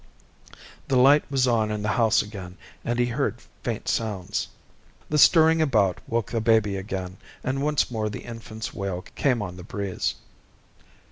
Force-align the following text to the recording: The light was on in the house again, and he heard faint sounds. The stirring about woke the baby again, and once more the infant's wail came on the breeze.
The 0.87 0.95
light 0.97 1.29
was 1.29 1.47
on 1.47 1.69
in 1.69 1.83
the 1.83 1.89
house 1.89 2.23
again, 2.23 2.57
and 2.83 2.97
he 2.97 3.05
heard 3.05 3.39
faint 3.61 3.87
sounds. 3.87 4.47
The 5.09 5.19
stirring 5.19 5.61
about 5.61 6.01
woke 6.09 6.31
the 6.31 6.41
baby 6.41 6.75
again, 6.75 7.17
and 7.43 7.61
once 7.61 7.91
more 7.91 8.09
the 8.09 8.23
infant's 8.23 8.73
wail 8.73 9.03
came 9.13 9.43
on 9.43 9.57
the 9.57 9.63
breeze. 9.63 10.15